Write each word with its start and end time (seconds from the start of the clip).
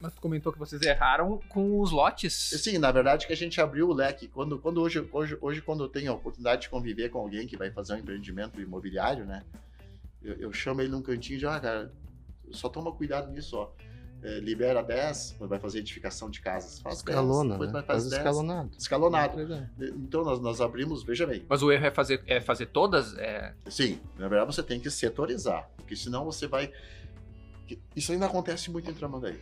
Mas 0.00 0.14
tu 0.14 0.20
comentou 0.22 0.50
que 0.50 0.58
vocês 0.58 0.80
erraram 0.80 1.38
com 1.50 1.78
os 1.78 1.90
lotes. 1.90 2.32
Sim, 2.32 2.78
na 2.78 2.90
verdade 2.90 3.26
que 3.26 3.32
a 3.34 3.36
gente 3.36 3.60
abriu 3.60 3.90
o 3.90 3.92
leque. 3.92 4.28
Quando, 4.28 4.58
quando 4.58 4.80
hoje, 4.80 5.06
hoje, 5.12 5.36
hoje, 5.40 5.60
quando 5.60 5.84
eu 5.84 5.88
tenho 5.88 6.10
a 6.10 6.14
oportunidade 6.14 6.62
de 6.62 6.70
conviver 6.70 7.10
com 7.10 7.18
alguém 7.18 7.46
que 7.46 7.56
vai 7.56 7.70
fazer 7.70 7.92
um 7.92 7.98
empreendimento 7.98 8.58
imobiliário, 8.58 9.26
né? 9.26 9.44
Eu, 10.22 10.34
eu 10.36 10.52
chamo 10.52 10.80
ele 10.80 10.88
num 10.88 11.02
cantinho 11.02 11.36
e 11.36 11.38
digo, 11.40 11.50
ah, 11.50 11.60
cara, 11.60 11.92
só 12.50 12.70
toma 12.70 12.90
cuidado 12.92 13.30
nisso, 13.30 13.56
ó. 13.58 13.70
É, 14.22 14.38
libera 14.38 14.82
10, 14.82 15.36
vai 15.40 15.58
fazer 15.58 15.78
edificação 15.78 16.30
de 16.30 16.40
casas. 16.40 16.78
Faz 16.80 16.96
Escalona, 16.96 17.50
10, 17.50 17.52
depois 17.52 17.68
né? 17.68 17.72
vai 17.72 17.82
Faz 17.82 18.04
fazer 18.04 18.10
10. 18.16 18.20
escalonado. 18.20 18.70
Escalonado. 18.78 19.36
Legal. 19.36 19.62
Então 19.78 20.24
nós, 20.24 20.40
nós 20.40 20.60
abrimos, 20.62 21.02
veja 21.02 21.26
bem. 21.26 21.44
Mas 21.48 21.62
o 21.62 21.70
erro 21.70 21.86
é 21.86 21.90
fazer, 21.90 22.22
é 22.26 22.40
fazer 22.40 22.66
todas? 22.66 23.16
É... 23.18 23.54
Sim, 23.68 23.98
na 24.18 24.28
verdade 24.28 24.54
você 24.54 24.62
tem 24.62 24.80
que 24.80 24.90
setorizar, 24.90 25.70
porque 25.76 25.96
senão 25.96 26.24
você 26.24 26.46
vai. 26.46 26.70
Isso 27.96 28.12
ainda 28.12 28.26
acontece 28.26 28.70
muito 28.70 28.90
em 28.90 28.94
Tramandaí. 28.94 29.38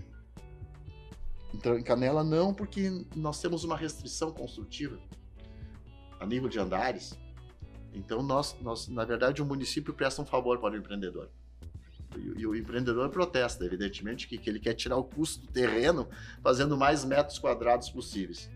Então, 1.58 1.76
em 1.76 1.82
Canela 1.82 2.22
não, 2.22 2.54
porque 2.54 2.88
nós 3.16 3.40
temos 3.40 3.64
uma 3.64 3.76
restrição 3.76 4.30
construtiva 4.30 4.96
a 6.20 6.24
nível 6.24 6.48
de 6.48 6.56
andares. 6.58 7.18
Então 7.92 8.22
nós, 8.22 8.56
nós 8.62 8.86
na 8.86 9.04
verdade, 9.04 9.42
o 9.42 9.44
município 9.44 9.92
presta 9.92 10.22
um 10.22 10.26
favor 10.26 10.60
para 10.60 10.74
o 10.74 10.76
empreendedor. 10.76 11.28
E, 12.16 12.40
e 12.42 12.46
o 12.46 12.54
empreendedor 12.54 13.08
protesta, 13.10 13.64
evidentemente, 13.64 14.28
que, 14.28 14.38
que 14.38 14.48
ele 14.48 14.60
quer 14.60 14.74
tirar 14.74 14.96
o 14.98 15.04
custo 15.04 15.44
do 15.46 15.52
terreno 15.52 16.08
fazendo 16.44 16.76
mais 16.76 17.04
metros 17.04 17.40
quadrados 17.40 17.90
possíveis. 17.90 18.48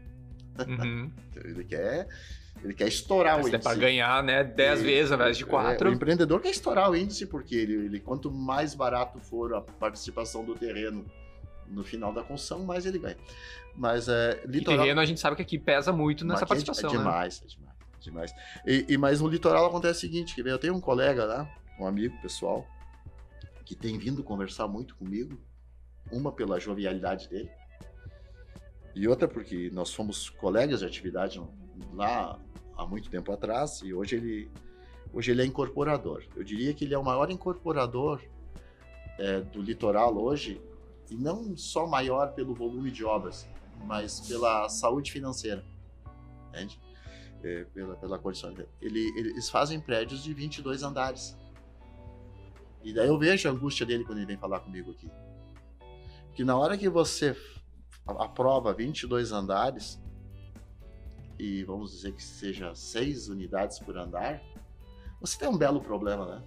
Uhum. 0.69 1.11
Ele 1.43 1.65
quer, 1.65 2.07
ele 2.63 2.75
quer 2.75 2.87
estourar 2.87 3.37
o 3.37 3.39
Mas 3.39 3.47
é 3.47 3.57
índice. 3.57 3.63
pra 3.63 3.75
ganhar, 3.75 4.23
né, 4.23 4.45
10 4.45 4.81
E- 4.81 4.85
vezes 4.85 5.11
ao 5.11 5.19
invés 5.19 5.37
de 5.39 5.45
É, 5.45 5.47
4. 5.47 5.89
o 5.89 5.93
empreendedor 5.93 6.41
quer 6.43 6.51
estourar 6.51 6.91
o 6.91 6.95
índice 6.95 7.25
porque 7.27 7.55
ele, 7.57 7.73
ele- 7.87 8.01
quanto 8.01 8.31
mais 8.31 8.75
barato 8.75 9.19
for 9.19 9.55
a 9.55 9.63
participação 9.63 10.45
do 10.45 10.55
terreno 10.55 11.07
no 11.67 11.83
final 11.85 12.13
da 12.13 12.23
construção, 12.23 12.65
mais 12.65 12.85
ele 12.87 12.99
ganha. 12.99 13.17
Mas 13.75 14.09
é, 14.09 14.43
E 14.45 14.49
litoral 14.49 14.81
terreno 14.81 15.01
a 15.01 15.05
gente 15.05 15.21
sabe 15.21 15.37
que 15.37 15.43
aqui 15.43 15.59
pesa 15.59 15.93
muito 15.93 16.25
nessa 16.25 16.41
Mas 16.41 16.43
aqui 16.43 16.65
participação, 16.67 16.91
é 16.91 16.93
né? 16.93 16.99
demais, 17.05 17.43
é 17.43 17.47
demais, 17.47 17.77
é 17.97 18.01
demais. 18.01 18.35
E, 18.67 18.87
e- 18.95 18.99
mas 18.99 19.21
no 19.21 19.29
litoral 19.29 19.65
acontece 19.67 19.99
o 19.99 20.01
seguinte, 20.01 20.35
que 20.35 20.41
eu 20.43 20.59
tenho 20.59 20.75
um 20.75 20.81
colega 20.81 21.25
lá, 21.25 21.51
um 21.81 21.87
amigo 21.87 22.15
pessoal, 22.21 22.67
que 23.65 23.75
tem 23.75 23.97
vindo 23.99 24.23
conversar 24.23 24.69
muito 24.69 24.95
comigo, 24.97 25.41
uma 26.11 26.31
pela 26.33 26.61
jovialidade 26.61 27.29
dele, 27.29 27.51
e 28.95 29.09
outra 29.09 29.27
porque 29.27 29.71
nós 29.73 29.95
fomos 29.95 30.29
colegas 30.29 30.81
de 30.81 30.87
atividade 30.87 31.41
lá 31.95 32.39
há 32.77 32.87
muito 32.87 33.09
tempo 33.09 33.33
atrás, 33.33 33.81
e 33.83 33.95
hoje 33.95 34.17
ele, 34.17 34.51
hoje 35.13 35.31
ele 35.31 35.41
é 35.43 35.47
incorporador. 35.47 36.23
Eu 36.37 36.45
diria 36.45 36.75
que 36.75 36.85
ele 36.85 36.93
é 36.95 36.99
o 36.99 37.05
maior 37.05 37.31
incorporador 37.31 38.21
é, 39.19 39.41
do 39.41 39.63
litoral 39.63 40.15
hoje, 40.19 40.61
e 41.11 41.17
não 41.17 41.57
só 41.57 41.87
maior 41.87 42.33
pelo 42.35 42.55
volume 42.55 42.91
de 42.91 43.05
obras, 43.05 43.47
mas 43.85 44.21
pela 44.21 44.69
saúde 44.69 45.11
financeira. 45.11 45.65
Entende? 46.49 46.81
É, 47.43 47.65
pela, 47.65 47.97
pela 47.97 48.19
condição. 48.19 48.55
Ele, 48.81 49.01
eles 49.17 49.51
fazem 49.51 49.81
prédios 49.81 50.23
de 50.23 50.33
22 50.33 50.83
andares. 50.83 51.37
E 52.83 52.93
daí 52.93 53.09
eu 53.09 53.19
vejo 53.19 53.49
a 53.49 53.53
angústia 53.53 53.87
dele 53.87 54.05
quando 54.05 54.19
ele 54.19 54.27
vem 54.27 54.37
falar 54.37 54.61
comigo 54.61 54.91
aqui. 54.91 55.11
Que 56.35 56.45
na 56.45 56.57
hora 56.57 56.79
que 56.79 56.89
você 56.89 57.37
aprova 58.07 58.73
22 58.73 59.33
andares, 59.33 60.01
e 61.39 61.65
vamos 61.65 61.93
dizer 61.93 62.13
que 62.13 62.23
seja 62.23 62.75
6 62.75 63.29
unidades 63.29 63.79
por 63.79 63.97
andar, 63.97 64.43
você 65.21 65.39
tem 65.39 65.49
um 65.49 65.57
belo 65.57 65.81
problema, 65.81 66.27
né? 66.27 66.43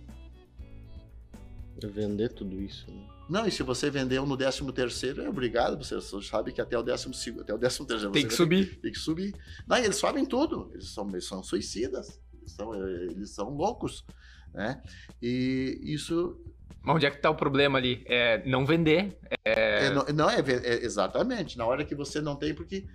É 1.84 1.88
Vender 1.88 2.30
tudo 2.30 2.62
isso. 2.62 2.90
Né? 2.90 3.15
Não, 3.30 3.48
e 3.48 3.52
se 3.52 3.64
você 3.64 3.90
vendeu 3.90 4.26
no 4.26 4.38
13 4.38 4.72
terceiro, 4.72 5.22
é 5.24 5.30
obrigado, 5.30 5.84
você 5.84 6.00
sabe 6.22 6.52
que 6.52 6.62
até 6.62 6.78
o 6.78 6.84
12 6.84 7.14
segundo, 7.14 7.42
até 7.42 7.54
o 7.54 7.58
13 7.58 7.86
terceiro 7.88 8.12
Tem 8.12 8.28
que 8.28 8.34
subir. 8.34 8.80
tem 8.80 8.92
que 8.92 9.00
subir. 9.00 9.34
Não, 9.68 9.78
e 9.78 9.86
eles 9.86 9.96
sobem 9.96 10.26
tudo. 10.26 10.70
Eles 10.74 10.90
são, 10.90 11.10
eles 11.10 11.26
são 11.28 11.42
suicidas. 11.42 12.20
Eles 12.40 12.52
são, 12.52 12.74
eh, 12.76 13.06
eles 13.12 13.30
são 13.32 13.50
loucos. 13.50 14.06
Né? 14.54 14.82
E 15.22 15.80
isso. 15.84 16.40
Mas 16.82 16.96
onde 16.98 17.06
é 17.08 17.12
que 17.12 17.18
tá 17.20 17.30
o 17.32 17.36
problema 17.36 17.78
ali? 17.80 18.04
É 18.08 18.48
não 18.48 18.64
vender. 18.66 19.18
É, 19.44 19.90
não, 19.90 20.06
não 20.14 20.30
é, 20.30 20.40
é 20.40 20.86
exatamente. 20.86 21.58
Na 21.58 21.66
hora 21.66 21.84
que 21.84 21.96
você 21.96 22.22
não 22.22 22.36
tem, 22.36 22.54
porque. 22.54 22.86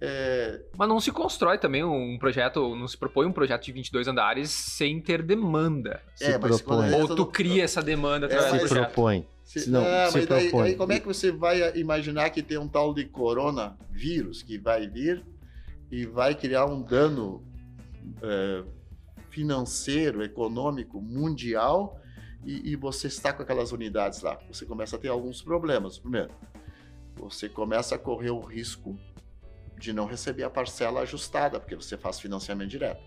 é, 0.00 0.62
Mas 0.78 0.88
não 0.88 1.00
se 1.00 1.10
constrói 1.10 1.58
também 1.58 1.82
um 1.84 2.16
projeto, 2.16 2.74
não 2.76 2.86
se 2.86 2.96
propõe 2.96 3.26
um 3.26 3.32
projeto 3.32 3.64
de 3.64 3.72
22 3.72 4.06
andares 4.06 4.50
sem 4.50 5.00
ter 5.00 5.20
demanda. 5.22 6.00
Se 6.14 6.24
é, 6.24 6.38
mas 6.38 6.60
quando 6.62 6.86
propõe. 6.88 7.02
Ou 7.10 7.16
tu 7.16 7.26
cria 7.26 7.64
essa 7.64 7.82
demanda 7.82 8.26
É, 8.26 8.28
através 8.28 8.52
mas- 8.52 8.60
do 8.62 8.68
Se 8.68 8.74
projeto. 8.74 8.92
propõe. 8.94 9.26
Se, 9.50 9.68
não, 9.68 9.84
ah, 9.84 10.08
se 10.08 10.26
daí, 10.26 10.48
propõe. 10.48 10.68
aí 10.68 10.76
como 10.76 10.92
é 10.92 11.00
que 11.00 11.06
você 11.08 11.32
vai 11.32 11.76
imaginar 11.76 12.30
que 12.30 12.40
tem 12.40 12.56
um 12.56 12.68
tal 12.68 12.94
de 12.94 13.04
coronavírus 13.04 14.44
que 14.44 14.56
vai 14.56 14.86
vir 14.86 15.26
e 15.90 16.06
vai 16.06 16.36
criar 16.36 16.66
um 16.66 16.80
dano 16.80 17.44
é, 18.22 18.62
financeiro, 19.28 20.22
econômico, 20.22 21.00
mundial 21.00 22.00
e, 22.44 22.70
e 22.70 22.76
você 22.76 23.08
está 23.08 23.32
com 23.32 23.42
aquelas 23.42 23.72
unidades 23.72 24.22
lá? 24.22 24.38
Você 24.46 24.64
começa 24.64 24.94
a 24.94 25.00
ter 25.00 25.08
alguns 25.08 25.42
problemas. 25.42 25.98
Primeiro, 25.98 26.30
você 27.16 27.48
começa 27.48 27.96
a 27.96 27.98
correr 27.98 28.30
o 28.30 28.38
risco 28.38 28.96
de 29.76 29.92
não 29.92 30.06
receber 30.06 30.44
a 30.44 30.50
parcela 30.50 31.00
ajustada, 31.00 31.58
porque 31.58 31.74
você 31.74 31.98
faz 31.98 32.20
financiamento 32.20 32.70
direto. 32.70 33.02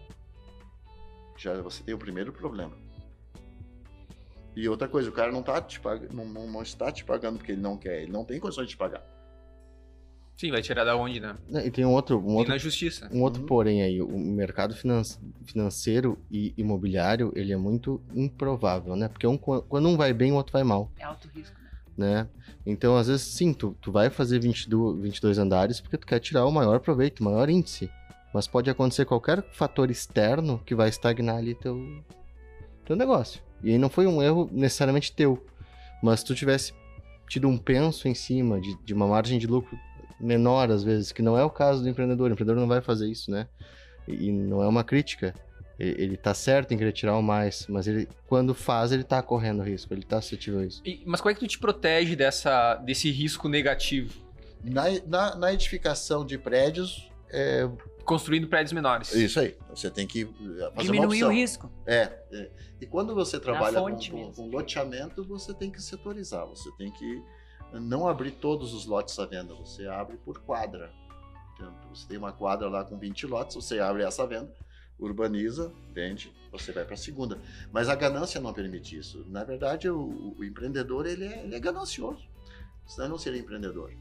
Já 1.37 1.53
você 1.61 1.81
tem 1.83 1.95
o 1.95 1.97
primeiro 1.97 2.33
problema. 2.33 2.75
E 4.55 4.69
outra 4.69 4.87
coisa, 4.87 5.09
o 5.09 5.13
cara 5.13 5.31
não, 5.31 5.41
tá 5.41 5.59
te 5.61 5.79
pag... 5.79 6.07
não, 6.13 6.25
não, 6.25 6.47
não 6.47 6.61
está 6.61 6.91
te 6.91 7.03
pagando 7.03 7.37
porque 7.37 7.53
ele 7.53 7.61
não 7.61 7.77
quer, 7.77 8.03
ele 8.03 8.11
não 8.11 8.23
tem 8.23 8.39
condições 8.39 8.65
de 8.65 8.71
te 8.71 8.77
pagar. 8.77 9.03
Sim, 10.37 10.51
vai 10.51 10.61
tirar 10.61 10.83
da 10.83 10.95
onde, 10.95 11.19
né? 11.19 11.35
E 11.63 11.69
tem 11.69 11.85
um 11.85 11.91
outro, 11.91 12.19
um 12.19 12.35
outro, 12.35 12.51
na 12.51 12.57
justiça. 12.57 13.07
um 13.11 13.21
outro 13.21 13.41
Uhum. 13.41 13.47
porém 13.47 13.83
aí. 13.83 14.01
O 14.01 14.17
mercado 14.17 14.75
finan- 14.75 15.03
financeiro 15.45 16.17
e 16.29 16.53
imobiliário, 16.57 17.31
ele 17.35 17.53
é 17.53 17.57
muito 17.57 18.01
improvável, 18.13 18.95
né? 18.95 19.07
Porque 19.07 19.27
um, 19.27 19.37
quando 19.37 19.87
um 19.87 19.95
vai 19.95 20.11
bem, 20.11 20.31
o 20.31 20.35
outro 20.35 20.51
vai 20.51 20.63
mal. 20.63 20.91
É 20.97 21.03
alto 21.03 21.27
risco, 21.27 21.55
né? 21.95 22.23
né? 22.23 22.27
Então, 22.65 22.97
às 22.97 23.07
vezes, 23.07 23.25
sim, 23.27 23.53
tu, 23.53 23.75
tu 23.79 23.91
vai 23.91 24.09
fazer 24.09 24.39
22, 24.39 24.99
22 25.01 25.37
andares 25.37 25.79
porque 25.79 25.97
tu 25.97 26.07
quer 26.07 26.19
tirar 26.19 26.45
o 26.45 26.51
maior 26.51 26.79
proveito, 26.79 27.19
o 27.19 27.23
maior 27.23 27.47
índice. 27.49 27.89
Mas 28.33 28.47
pode 28.47 28.69
acontecer 28.69 29.05
qualquer 29.05 29.43
fator 29.51 29.91
externo 29.91 30.59
que 30.65 30.73
vai 30.73 30.89
estagnar 30.89 31.37
ali 31.37 31.53
teu, 31.53 32.03
teu 32.83 32.95
negócio. 32.95 33.39
E 33.63 33.71
aí 33.71 33.77
não 33.77 33.89
foi 33.89 34.05
um 34.05 34.21
erro 34.21 34.49
necessariamente 34.51 35.11
teu. 35.11 35.45
Mas 36.01 36.19
se 36.19 36.25
tu 36.25 36.35
tivesse 36.35 36.73
tido 37.29 37.47
um 37.47 37.57
penso 37.57 38.07
em 38.07 38.13
cima 38.13 38.59
de, 38.59 38.77
de 38.83 38.93
uma 38.93 39.07
margem 39.07 39.39
de 39.39 39.47
lucro 39.47 39.77
menor, 40.19 40.71
às 40.71 40.83
vezes, 40.83 41.11
que 41.11 41.21
não 41.21 41.37
é 41.37 41.43
o 41.43 41.49
caso 41.49 41.81
do 41.81 41.89
empreendedor. 41.89 42.29
O 42.29 42.33
empreendedor 42.33 42.59
não 42.59 42.67
vai 42.67 42.81
fazer 42.81 43.09
isso, 43.09 43.31
né? 43.31 43.47
E, 44.07 44.27
e 44.27 44.31
não 44.31 44.61
é 44.61 44.67
uma 44.67 44.83
crítica. 44.83 45.33
Ele, 45.79 46.03
ele 46.03 46.17
tá 46.17 46.33
certo 46.33 46.73
em 46.73 46.77
querer 46.77 46.91
tirar 46.91 47.17
o 47.17 47.21
mais, 47.21 47.65
mas 47.67 47.87
ele, 47.87 48.07
quando 48.27 48.53
faz, 48.53 48.91
ele 48.91 49.03
tá 49.03 49.21
correndo 49.21 49.63
risco, 49.63 49.93
ele 49.93 50.03
tá 50.03 50.21
suscetível 50.21 50.59
a 50.59 50.65
isso. 50.65 50.81
E- 50.85 51.01
mas 51.05 51.19
como 51.19 51.31
é 51.31 51.33
que 51.33 51.39
tu 51.39 51.47
te 51.47 51.57
protege 51.57 52.15
dessa, 52.15 52.75
desse 52.75 53.09
risco 53.11 53.49
negativo? 53.49 54.13
Na, 54.63 54.83
na, 55.05 55.35
na 55.35 55.53
edificação 55.53 56.25
de 56.25 56.37
prédios, 56.37 57.09
é 57.29 57.67
Construindo 58.05 58.47
prédios 58.47 58.73
menores. 58.73 59.13
isso 59.13 59.39
aí. 59.39 59.57
Você 59.69 59.89
tem 59.89 60.05
que 60.05 60.21
eh, 60.23 60.27
fazer 60.27 60.67
uma 60.71 60.83
Diminuir 60.83 61.05
opção. 61.23 61.29
o 61.29 61.31
risco. 61.31 61.71
É, 61.85 62.01
é. 62.31 62.51
E 62.81 62.85
quando 62.85 63.15
você 63.15 63.39
trabalha 63.39 63.79
com, 63.81 63.95
com- 63.95 64.31
com 64.33 64.47
loteamento, 64.49 65.23
você 65.23 65.53
tem 65.53 65.71
que 65.71 65.81
setorizar. 65.81 66.45
Você 66.47 66.69
tem 66.77 66.91
que 66.91 67.23
não 67.73 68.07
abrir 68.07 68.31
todos 68.31 68.73
os 68.73 68.85
lotes 68.85 69.17
à 69.19 69.25
venda. 69.25 69.53
Você 69.55 69.87
abre 69.87 70.17
por 70.17 70.39
quadra. 70.39 70.91
Então, 71.55 71.73
você 71.93 72.07
tem 72.07 72.17
uma 72.17 72.31
quadra 72.33 72.67
lá 72.67 72.83
com 72.83 72.97
20 72.97 73.25
lotes, 73.27 73.55
você 73.55 73.79
abre 73.79 74.03
essa 74.03 74.25
venda, 74.27 74.51
urbaniza, 74.99 75.71
vende, 75.93 76.33
você 76.51 76.71
vai 76.71 76.83
para 76.83 76.95
a 76.95 76.97
segunda. 76.97 77.39
Mas 77.71 77.89
a 77.89 77.95
ganância 77.95 78.41
não 78.41 78.51
permite 78.53 78.97
isso. 78.97 79.23
Na 79.29 79.43
verdade, 79.43 79.87
o, 79.89 80.35
o 80.37 80.43
empreendedor 80.43 81.05
ele 81.05 81.25
é, 81.25 81.43
ele 81.43 81.55
é 81.55 81.59
ganancioso. 81.59 82.27
Senão 82.85 83.05
ele 83.05 83.11
não 83.11 83.17
seria 83.17 83.39
empreendedor. 83.39 83.91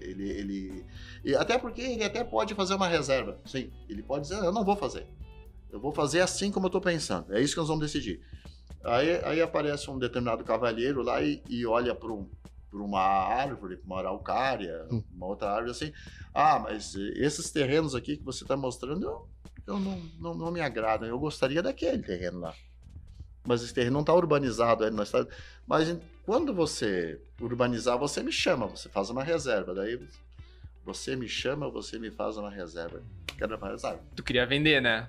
Ele, 0.00 0.28
ele, 0.30 0.86
ele- 1.24 1.36
até 1.36 1.58
porque 1.58 1.80
ele 1.80 2.04
até 2.04 2.22
pode 2.24 2.54
fazer 2.54 2.74
uma 2.74 2.88
reserva. 2.88 3.38
Sim, 3.44 3.70
ele 3.88 4.02
pode 4.02 4.22
dizer, 4.28 4.36
eu 4.42 4.52
não 4.52 4.64
vou 4.64 4.76
fazer. 4.76 5.06
Eu 5.70 5.80
vou 5.80 5.92
fazer 5.92 6.20
assim 6.20 6.50
como 6.50 6.66
eu 6.66 6.68
estou 6.68 6.80
pensando. 6.80 7.34
É 7.34 7.40
isso 7.42 7.54
que 7.54 7.60
nós 7.60 7.68
vamos 7.68 7.84
decidir. 7.84 8.20
Aí, 8.84 9.20
aí 9.24 9.42
aparece 9.42 9.90
um 9.90 9.98
determinado 9.98 10.42
cavalheiro 10.44 11.02
lá 11.02 11.20
e, 11.22 11.42
e 11.48 11.66
olha 11.66 11.94
para 11.94 12.10
um, 12.12 12.28
uma 12.72 13.00
árvore, 13.00 13.76
pra 13.76 13.86
uma 13.86 13.98
araucária, 13.98 14.86
Hum. 14.90 15.02
uma 15.14 15.26
outra 15.26 15.50
árvore 15.50 15.72
assim. 15.72 15.92
Ah, 16.32 16.58
mas 16.60 16.94
esses 16.94 17.50
terrenos 17.50 17.94
aqui 17.94 18.16
que 18.16 18.24
você 18.24 18.44
está 18.44 18.56
mostrando, 18.56 19.02
eu, 19.04 19.28
eu 19.66 19.80
não, 19.80 19.98
não, 20.20 20.34
não 20.34 20.50
me 20.52 20.60
agradam. 20.60 21.08
Eu 21.08 21.18
gostaria 21.18 21.62
daquele 21.62 22.02
terreno 22.02 22.38
lá. 22.40 22.54
Mas 23.48 23.62
esse 23.62 23.72
terreno 23.72 23.94
não 23.94 24.00
está 24.00 24.12
urbanizado 24.12 24.84
ainda. 24.84 24.96
Nós 24.96 25.10
tá... 25.10 25.26
Mas 25.66 25.98
quando 26.24 26.52
você 26.52 27.18
urbanizar, 27.40 27.98
você 27.98 28.22
me 28.22 28.30
chama, 28.30 28.66
você 28.66 28.90
faz 28.90 29.08
uma 29.08 29.24
reserva. 29.24 29.74
Daí 29.74 29.98
você 30.84 31.16
me 31.16 31.26
chama, 31.26 31.70
você 31.70 31.98
me 31.98 32.10
faz 32.10 32.36
uma 32.36 32.50
reserva. 32.50 33.02
Quero 33.38 33.56
uma 33.56 33.70
reserva. 33.70 34.00
Tu 34.14 34.22
queria 34.22 34.46
vender, 34.46 34.82
né? 34.82 35.08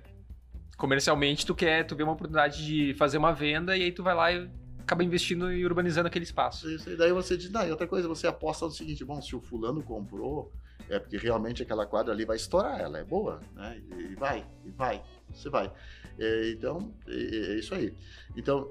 Comercialmente, 0.77 1.45
tu 1.45 1.53
quer, 1.53 1.85
tu 1.85 1.97
vê 1.97 2.03
uma 2.03 2.13
oportunidade 2.13 2.65
de 2.65 2.93
fazer 2.93 3.17
uma 3.17 3.33
venda 3.33 3.75
e 3.75 3.83
aí 3.83 3.91
tu 3.91 4.01
vai 4.01 4.15
lá 4.15 4.31
e 4.31 4.49
acaba 4.79 5.03
investindo 5.03 5.51
e 5.51 5.65
urbanizando 5.65 6.07
aquele 6.07 6.23
espaço. 6.23 6.69
Isso, 6.71 6.89
e 6.89 6.95
daí 6.95 7.11
você 7.11 7.35
diz, 7.35 7.51
não, 7.51 7.67
e 7.67 7.69
outra 7.69 7.85
coisa, 7.85 8.07
você 8.07 8.25
aposta 8.25 8.65
no 8.65 8.71
seguinte, 8.71 9.03
bom, 9.03 9.21
se 9.21 9.35
o 9.35 9.41
fulano 9.41 9.83
comprou, 9.83 10.51
é 10.89 10.97
porque 10.97 11.17
realmente 11.17 11.61
aquela 11.61 11.85
quadra 11.85 12.13
ali 12.13 12.25
vai 12.25 12.37
estourar, 12.37 12.79
ela 12.79 12.97
é 12.97 13.03
boa, 13.03 13.41
né? 13.53 13.79
E 13.91 14.15
vai, 14.15 14.45
e 14.65 14.71
vai, 14.71 15.03
você 15.33 15.49
vai. 15.49 15.71
É, 16.17 16.51
então, 16.51 16.93
é, 17.07 17.13
é, 17.13 17.55
isso 17.55 17.73
aí. 17.73 17.95
Então, 18.35 18.69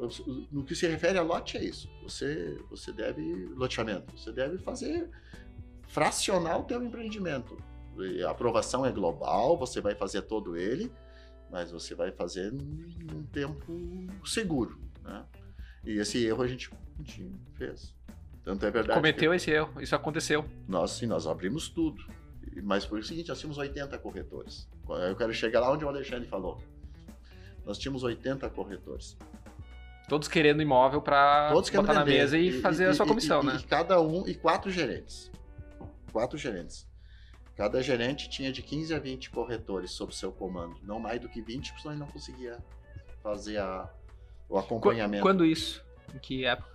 no 0.52 0.64
que 0.64 0.74
se 0.74 0.86
refere 0.86 1.18
a 1.18 1.22
lote, 1.22 1.56
é 1.56 1.64
isso. 1.64 1.88
Você, 2.02 2.58
você 2.70 2.92
deve, 2.92 3.22
loteamento, 3.54 4.16
você 4.16 4.32
deve 4.32 4.58
fazer, 4.58 5.08
fracionar 5.86 6.60
o 6.60 6.64
teu 6.64 6.82
empreendimento. 6.82 7.56
E 7.98 8.22
a 8.22 8.30
aprovação 8.30 8.84
é 8.84 8.92
global, 8.92 9.56
você 9.56 9.80
vai 9.80 9.94
fazer 9.94 10.22
todo 10.22 10.56
ele, 10.56 10.92
mas 11.50 11.70
você 11.70 11.94
vai 11.94 12.12
fazer 12.12 12.52
num 12.52 13.24
tempo 13.32 13.72
seguro, 14.24 14.78
né? 15.02 15.24
E 15.84 15.98
esse 15.98 16.24
erro 16.24 16.42
a 16.42 16.46
gente, 16.46 16.70
a 16.70 17.02
gente 17.02 17.32
fez. 17.54 17.94
Tanto 18.44 18.64
é 18.66 18.70
verdade. 18.70 18.98
Cometeu 18.98 19.34
esse 19.34 19.50
erro, 19.50 19.80
isso 19.80 19.94
aconteceu. 19.94 20.44
Nós 20.66 20.92
sim, 20.92 21.06
nós 21.06 21.26
abrimos 21.26 21.68
tudo. 21.68 22.02
Mas 22.62 22.84
foi 22.84 23.00
o 23.00 23.04
seguinte, 23.04 23.28
nós 23.28 23.38
tínhamos 23.38 23.58
80 23.58 23.98
corretores. 23.98 24.68
Eu 24.88 25.16
quero 25.16 25.32
chegar 25.32 25.60
lá 25.60 25.72
onde 25.72 25.84
o 25.84 25.88
Alexandre 25.88 26.28
falou. 26.28 26.62
Nós 27.64 27.78
tínhamos 27.78 28.02
80 28.02 28.48
corretores. 28.50 29.16
Todos 30.08 30.26
querendo 30.26 30.62
imóvel 30.62 31.02
para 31.02 31.52
botar 31.52 31.92
na 31.92 32.04
mesa 32.04 32.38
e, 32.38 32.48
e 32.48 32.60
fazer 32.62 32.84
e, 32.84 32.86
a 32.86 32.94
sua 32.94 33.06
comissão, 33.06 33.42
e, 33.42 33.46
né? 33.46 33.56
E 33.60 33.62
cada 33.64 34.00
um, 34.00 34.26
e 34.26 34.34
quatro 34.34 34.70
gerentes. 34.70 35.30
Quatro 36.10 36.38
gerentes. 36.38 36.88
Cada 37.54 37.82
gerente 37.82 38.30
tinha 38.30 38.50
de 38.50 38.62
15 38.62 38.94
a 38.94 38.98
20 38.98 39.30
corretores 39.30 39.90
sob 39.90 40.14
seu 40.14 40.32
comando. 40.32 40.76
Não 40.82 40.98
mais 40.98 41.20
do 41.20 41.28
que 41.28 41.42
20, 41.42 41.68
porque 41.68 41.82
senão 41.82 41.92
ele 41.92 42.00
não 42.00 42.06
conseguia 42.06 42.58
fazer 43.22 43.58
a, 43.58 43.92
o 44.48 44.56
acompanhamento. 44.56 45.22
Quando 45.22 45.44
isso? 45.44 45.84
Em 46.14 46.18
que 46.18 46.46
época? 46.46 46.70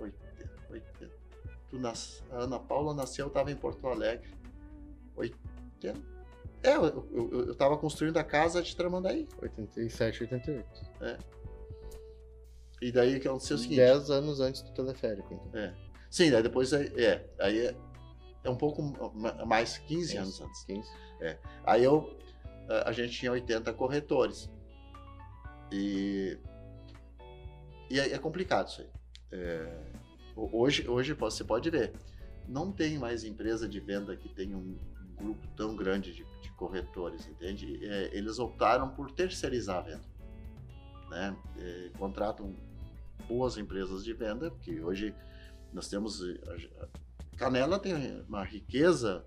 80, 0.00 0.50
80. 0.70 1.14
Tu 1.70 1.78
nas... 1.78 2.24
A 2.32 2.38
Ana 2.38 2.58
Paula 2.58 2.92
nasceu, 2.92 3.26
eu 3.26 3.28
estava 3.28 3.52
em 3.52 3.56
Porto 3.56 3.86
Alegre. 3.86 4.33
80. 5.16 6.14
É, 6.62 6.76
eu, 6.76 7.08
eu, 7.12 7.46
eu 7.48 7.54
tava 7.54 7.76
construindo 7.76 8.16
a 8.16 8.24
casa 8.24 8.62
de 8.62 8.74
Tramandaí. 8.74 9.28
87, 9.40 10.22
88. 10.22 10.66
É. 11.02 11.18
E 12.80 12.90
daí 12.90 13.20
que 13.20 13.28
aconteceu 13.28 13.56
o 13.56 13.58
seguinte. 13.58 13.76
10 13.76 14.10
anos 14.10 14.40
antes 14.40 14.62
do 14.62 14.72
teleférico, 14.72 15.32
então. 15.34 15.60
É. 15.60 15.74
Sim, 16.10 16.30
daí 16.30 16.42
depois 16.42 16.72
é. 16.72 16.86
é 16.96 17.28
aí 17.38 17.66
é, 17.66 17.76
é 18.44 18.50
um 18.50 18.56
pouco 18.56 18.82
mais 19.46 19.78
15 19.78 20.12
15 20.12 20.16
anos 20.16 20.40
antes. 20.40 20.64
15. 20.64 20.88
É. 21.20 21.38
Aí 21.64 21.84
eu. 21.84 22.16
A 22.86 22.92
gente 22.92 23.12
tinha 23.12 23.30
80 23.30 23.72
corretores. 23.74 24.50
E. 25.70 26.38
E 27.90 28.00
é, 28.00 28.12
é 28.12 28.18
complicado 28.18 28.68
isso 28.68 28.80
aí. 28.80 28.88
É, 29.32 29.80
hoje, 30.34 30.88
hoje 30.88 31.12
você 31.12 31.44
pode 31.44 31.68
ver. 31.68 31.92
Não 32.48 32.72
tem 32.72 32.98
mais 32.98 33.24
empresa 33.24 33.68
de 33.68 33.80
venda 33.80 34.16
que 34.16 34.28
tenha 34.28 34.56
um 34.56 34.78
grupo 35.14 35.46
tão 35.56 35.74
grande 35.74 36.12
de, 36.12 36.24
de 36.40 36.50
corretores, 36.52 37.26
entende? 37.26 37.84
É, 37.84 38.16
eles 38.16 38.38
optaram 38.38 38.88
por 38.90 39.10
terceirizar 39.10 39.78
a 39.78 39.82
venda. 39.82 40.04
Né? 41.10 41.36
É, 41.58 41.90
contratam 41.98 42.54
boas 43.28 43.56
empresas 43.56 44.04
de 44.04 44.12
venda, 44.12 44.50
porque 44.50 44.80
hoje 44.80 45.14
nós 45.72 45.88
temos. 45.88 46.20
Canela 47.36 47.78
tem 47.78 47.94
uma 48.28 48.44
riqueza 48.44 49.26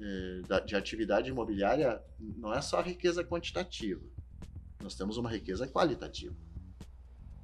é, 0.00 0.60
de 0.64 0.74
atividade 0.74 1.28
imobiliária, 1.28 2.02
não 2.18 2.52
é 2.52 2.62
só 2.62 2.80
riqueza 2.80 3.22
quantitativa, 3.22 4.00
nós 4.82 4.94
temos 4.94 5.16
uma 5.16 5.30
riqueza 5.30 5.68
qualitativa. 5.68 6.34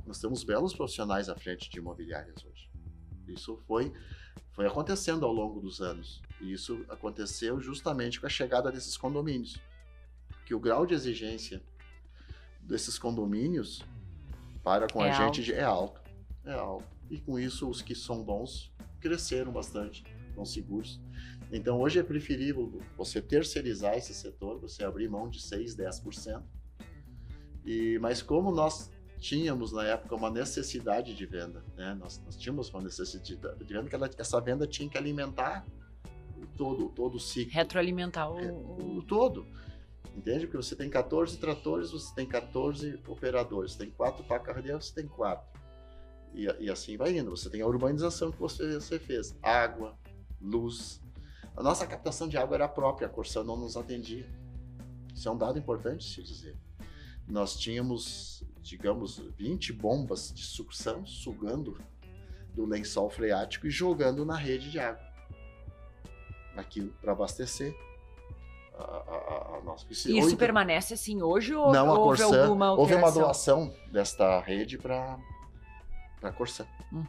Nós 0.07 0.21
temos 0.21 0.45
belos 0.45 0.73
profissionais 0.73 1.29
à 1.29 1.37
frente 1.37 1.69
de 1.69 1.79
imobiliárias 1.79 2.45
hoje. 2.45 2.71
Isso 3.29 3.57
foi, 3.67 3.93
foi 4.53 4.67
acontecendo 4.67 5.27
ao 5.27 5.33
longo 5.33 5.61
dos 5.61 5.81
anos. 5.81 6.23
E 6.41 6.53
isso 6.53 6.85
aconteceu 6.89 7.61
justamente 7.61 8.21
com 8.21 8.27
a 8.27 8.31
chegada 8.31 8.71
desses 8.71 8.97
condomínios. 8.97 9.59
Que 10.45 10.55
o 10.55 10.61
grau 10.61 10.87
de 10.87 10.95
exigência 10.95 11.63
desses 12.61 12.99
condomínios 12.99 13.85
para 14.63 14.87
com 14.89 15.05
É 15.05 15.11
a 15.11 15.27
gente 15.27 15.53
é 15.53 15.63
alto. 15.63 16.01
É 16.45 16.53
alto. 16.53 16.87
E 17.09 17.19
com 17.19 17.39
isso, 17.39 17.69
os 17.69 17.81
que 17.81 17.95
são 17.95 18.23
bons 18.23 18.73
cresceram 19.01 19.53
bastante, 19.53 20.05
estão 20.29 20.45
seguros. 20.45 21.01
Então, 21.53 21.81
hoje 21.81 22.01
é 22.01 22.03
preferível 22.03 22.81
você 22.97 23.23
terceirizar 23.23 23.95
esse 23.95 24.13
setor, 24.13 24.59
você 24.59 24.85
abrir 24.85 25.09
mão 25.09 25.29
de 25.29 25.41
6, 25.41 25.77
10%. 25.77 26.43
E, 27.65 27.99
mas 28.01 28.23
como 28.23 28.51
nós 28.51 28.91
tínhamos 29.19 29.73
na 29.73 29.85
época 29.85 30.15
uma 30.15 30.31
necessidade 30.31 31.15
de 31.15 31.27
venda, 31.27 31.65
né? 31.77 31.95
Nós, 31.95 32.21
nós 32.25 32.37
tínhamos 32.37 32.69
uma 32.71 32.83
necessidade 32.83 33.65
de 33.65 33.73
venda 33.73 33.89
que 33.89 33.95
ela, 33.95 34.11
essa 34.19 34.41
venda 34.41 34.67
tinha 34.67 34.89
que 34.89 34.99
alimentar 34.99 35.67
todo 36.57 36.89
todo 36.91 37.17
o 37.17 37.21
ciclo, 37.21 37.53
Retroalimentar 37.55 38.31
o. 38.33 38.39
é, 38.41 38.53
o- 38.53 39.03
todo. 39.07 39.47
Entende? 40.17 40.47
Porque 40.47 40.57
você 40.57 40.75
tem 40.75 40.89
14 40.89 41.37
tratores, 41.39 41.91
você 41.91 42.15
tem 42.15 42.27
14 42.27 42.99
operadores, 43.07 43.73
você 43.73 43.79
tem 43.79 43.91
quatro 43.91 44.25
para 44.25 44.39
carreira, 44.41 44.81
você 44.81 44.95
tem 44.95 45.07
quatro. 45.07 45.47
E, 46.35 46.45
e 46.61 46.71
assim 46.71 46.97
vai 46.97 47.17
indo. 47.17 47.31
Você 47.31 47.51
tem 47.51 47.61
a 47.61 47.67
urbanização 47.67 48.31
que 48.33 48.39
você, 48.39 48.75
você 48.81 48.99
fez, 48.99 49.37
água, 49.43 49.95
luz. 50.41 51.03
A 51.55 51.63
nossa 51.63 51.87
captação 51.87 52.29
de 52.29 52.37
água 52.39 52.55
era 52.57 52.67
própria, 52.69 53.07
a 53.07 53.11
Corsã 53.11 53.45
não 53.45 53.57
nos 53.59 53.77
atendia. 53.77 54.27
Isso 55.15 55.29
é 55.29 55.33
um 55.33 55.37
dado 55.39 55.59
importante 55.59 56.05
se 56.05 56.23
dizer. 56.23 56.57
Nós 57.29 57.57
tínhamos, 57.59 58.43
digamos, 58.63 59.19
20 59.37 59.73
bombas 59.73 60.33
de 60.33 60.43
sucção 60.45 61.05
sugando 61.07 61.79
do 62.55 62.65
lençol 62.65 63.11
freático 63.11 63.67
e 63.67 63.71
jogando 63.71 64.25
na 64.25 64.37
rede 64.37 64.71
de 64.71 64.79
água. 64.79 65.05
Aquilo 66.57 66.93
para 67.01 67.13
abastecer 67.13 67.75
a, 68.75 68.83
a, 68.83 69.57
a 69.59 69.61
nossa 69.63 69.87
piscina. 69.87 70.19
Isso 70.19 70.29
então- 70.29 70.39
permanece 70.39 70.95
assim 70.95 71.23
hoje 71.23 71.55
ou 71.55 71.73
não, 71.73 71.91
a 71.91 71.99
houve 71.99 72.23
Corsã, 72.23 72.43
alguma 72.43 72.73
houve 72.73 72.95
uma 72.95 73.07
alteração? 73.07 73.23
doação 73.23 73.75
desta 73.93 74.41
rede 74.41 74.79
para 74.79 75.19
a 76.23 76.33
Corsã. 76.33 76.67
Uhum. 76.93 77.05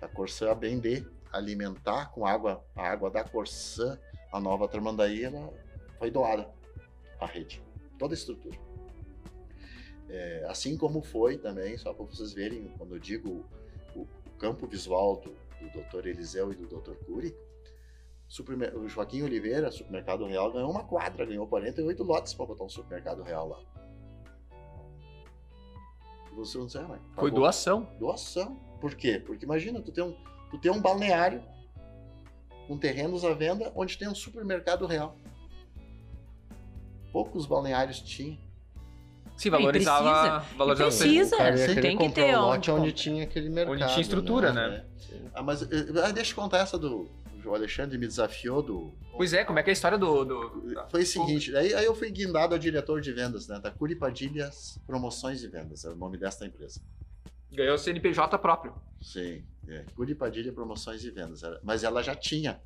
A 0.00 0.08
Corsã, 0.08 0.50
a 0.50 0.54
bem 0.54 0.78
de 0.80 1.06
alimentar 1.32 2.10
com 2.12 2.26
água, 2.26 2.64
a 2.74 2.88
água 2.88 3.10
da 3.10 3.24
Corsã, 3.24 3.98
a 4.32 4.40
nova 4.40 4.68
Tramandaí, 4.68 5.24
ela 5.24 5.52
foi 5.98 6.10
doada 6.10 6.48
à 7.20 7.26
rede, 7.26 7.62
toda 7.98 8.12
a 8.12 8.16
estrutura. 8.16 8.58
É, 10.08 10.44
assim 10.48 10.76
como 10.76 11.02
foi 11.02 11.38
também, 11.38 11.78
só 11.78 11.94
para 11.94 12.04
vocês 12.04 12.32
verem, 12.32 12.68
quando 12.76 12.94
eu 12.94 12.98
digo 12.98 13.46
o, 13.94 14.00
o 14.00 14.08
campo 14.38 14.66
visual 14.66 15.16
do, 15.16 15.30
do 15.60 15.82
Dr. 15.82 16.08
Eliseu 16.08 16.52
e 16.52 16.56
do 16.56 16.66
Dr. 16.66 16.94
Cury, 17.06 17.34
supermer- 18.36 18.74
o 18.74 18.88
Joaquim 18.88 19.20
Oliveira, 19.22 19.70
Supermercado 19.70 20.24
Real, 20.26 20.50
ganhou 20.50 20.70
uma 20.70 20.84
quadra, 20.84 21.26
ganhou 21.26 21.46
48 21.46 22.02
lotes 22.02 22.32
para 22.32 22.46
botar 22.46 22.64
um 22.64 22.68
supermercado 22.68 23.22
real 23.22 23.46
lá. 23.48 23.58
E 26.30 26.34
Você 26.34 26.56
não 26.56 26.66
sei, 26.68 26.80
mas 26.82 26.98
Foi 27.14 27.30
pagou- 27.30 27.40
doação. 27.40 27.86
Doação. 28.00 28.56
Por 28.80 28.94
quê? 28.94 29.22
Porque 29.24 29.44
imagina, 29.44 29.82
tu 29.82 29.92
tem 29.92 30.02
um, 30.02 30.16
tu 30.50 30.58
tem 30.58 30.72
um 30.72 30.80
balneário 30.80 31.42
com 32.66 32.78
terrenos 32.78 33.22
à 33.22 33.34
venda 33.34 33.70
onde 33.76 33.98
tem 33.98 34.08
um 34.08 34.14
supermercado 34.14 34.86
real. 34.86 35.14
Poucos 37.12 37.44
balneários 37.44 38.00
tinham. 38.00 38.38
Se 39.36 39.50
valorizava, 39.50 40.38
valorizava 40.56 40.88
o 40.90 40.98
precisa. 40.98 41.36
Cara 41.36 41.56
Sim. 41.58 41.66
querer 41.74 41.82
Tem 41.82 41.98
que 41.98 42.08
ter 42.10 42.22
um 42.36 42.40
onde 42.40 42.70
lote 42.70 42.70
onde 42.70 42.92
tinha 42.92 43.24
aquele 43.24 43.50
mercado. 43.50 43.76
tinha 43.90 44.00
estrutura, 44.00 44.52
né? 44.52 44.68
né? 44.68 44.84
Ah, 45.34 45.42
mas 45.42 45.62
eh, 45.62 45.66
ah, 46.02 46.10
deixa 46.12 46.32
eu 46.32 46.36
contar 46.36 46.58
essa 46.58 46.78
do. 46.78 47.08
O 47.44 47.54
Alexandre 47.54 47.98
me 47.98 48.06
desafiou 48.06 48.62
do. 48.62 48.92
Pois 49.16 49.32
é, 49.32 49.44
como 49.44 49.58
é 49.58 49.62
que 49.62 49.70
é 49.70 49.72
a 49.72 49.74
história 49.74 49.98
do. 49.98 50.24
do- 50.24 50.84
Foi 50.90 51.02
o 51.02 51.06
seguinte, 51.06 51.54
aí, 51.56 51.74
aí 51.74 51.84
eu 51.84 51.94
fui 51.94 52.10
guindado 52.10 52.54
a 52.54 52.58
diretor 52.58 53.00
de 53.00 53.12
vendas, 53.12 53.48
né? 53.48 53.58
Da 53.60 53.70
Curipadilhas 53.70 54.78
Promoções 54.86 55.42
e 55.42 55.48
Vendas, 55.48 55.84
é 55.84 55.88
o 55.90 55.96
nome 55.96 56.16
desta 56.18 56.46
empresa. 56.46 56.80
Ganhou 57.50 57.74
o 57.74 57.78
CNPJ 57.78 58.38
próprio. 58.38 58.74
Sim, 59.00 59.44
é. 59.68 59.84
Curipadilha 59.94 60.52
Promoções 60.52 61.04
e 61.04 61.10
Vendas. 61.10 61.42
Era- 61.42 61.60
Mas 61.62 61.84
ela 61.84 62.02
já 62.02 62.14
tinha. 62.14 62.60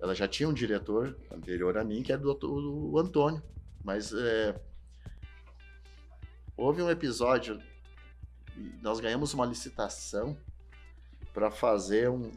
Ela 0.00 0.14
já 0.14 0.26
tinha 0.26 0.48
um 0.48 0.52
diretor 0.54 1.16
anterior 1.30 1.76
a 1.78 1.84
mim, 1.84 2.02
que 2.02 2.10
era 2.12 2.20
o, 2.20 2.24
doutor, 2.24 2.50
o 2.64 2.98
Antônio. 2.98 3.42
Mas 3.84 4.12
é, 4.12 4.54
houve 6.56 6.82
um 6.82 6.90
episódio. 6.90 7.60
Nós 8.82 9.00
ganhamos 9.00 9.32
uma 9.34 9.46
licitação 9.46 10.36
para 11.32 11.50
fazer 11.50 12.10
um, 12.10 12.30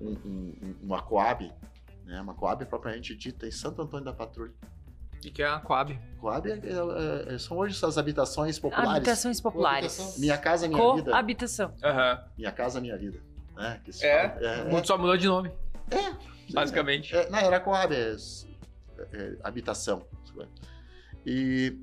um, 0.00 0.10
um- 0.24 0.76
uma 0.82 1.02
Coab, 1.02 1.52
né? 2.04 2.20
uma 2.20 2.34
Coab 2.34 2.64
propriamente 2.66 3.14
dita 3.14 3.46
em 3.46 3.50
Santo 3.50 3.82
Antônio 3.82 4.04
da 4.04 4.12
Patrulha. 4.12 4.52
E 5.24 5.30
que 5.30 5.42
é 5.42 5.46
a 5.46 5.60
Coab. 5.60 5.96
Coab 6.18 6.50
é- 6.50 6.54
é- 6.54 7.34
é- 7.34 7.38
são 7.38 7.56
hoje 7.58 7.76
essas 7.76 7.96
habitações 7.96 8.58
populares. 8.58 8.90
Habitações 8.90 9.40
populares. 9.40 9.98
Habitação. 10.00 10.20
Minha 10.20 10.36
casa, 10.38 10.68
minha 10.68 10.94
vida. 10.96 11.10
Coabitação. 11.12 11.74
Aham. 11.82 12.24
Minha 12.36 12.52
casa, 12.52 12.80
minha 12.80 12.96
vida. 12.98 13.20
Né? 13.54 13.80
Que 13.84 13.92
se 13.92 14.04
É, 14.04 14.28
fala. 14.30 14.46
é, 14.46 14.64
Muito 14.70 14.86
só 14.88 14.98
mudou 14.98 15.16
de 15.16 15.26
nome, 15.28 15.50
é, 15.90 16.16
basicamente. 16.52 17.14
É, 17.14 17.28
não, 17.30 17.38
era 17.38 17.60
Coab, 17.60 17.94
é, 17.94 18.16
é, 19.12 19.36
habitação. 19.44 20.04
E, 21.24 21.78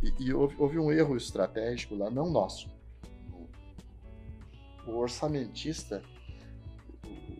e, 0.00 0.26
e 0.26 0.32
houve, 0.32 0.54
houve 0.58 0.78
um 0.78 0.92
erro 0.92 1.16
estratégico 1.16 1.96
lá, 1.96 2.08
não 2.08 2.30
nosso, 2.30 2.68
no, 3.28 3.48
o 4.86 4.96
orçamentista, 4.98 6.02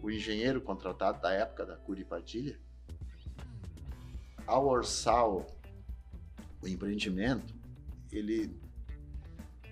o, 0.08 0.10
engenheiro 0.10 0.60
contratado 0.60 1.20
da 1.20 1.32
época 1.32 1.64
da 1.66 1.76
Curi 1.76 2.04
Padilha, 2.04 2.58
ao 4.46 4.66
orçar 4.66 5.28
o, 5.28 5.46
o 6.62 6.68
empreendimento, 6.68 7.54
ele 8.10 8.58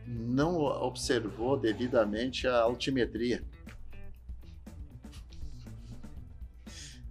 não 0.06 0.56
observou 0.60 1.56
devidamente 1.56 2.46
a 2.46 2.60
altimetria. 2.60 3.44